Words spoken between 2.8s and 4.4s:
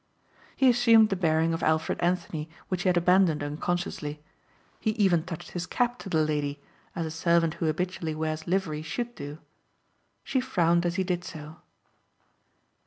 he had abandoned unconsciously.